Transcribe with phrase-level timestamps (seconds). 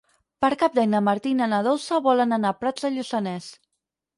[0.43, 3.53] Per Cap d'Any na Martina i na Dolça volen anar a Prats de Lluçanès.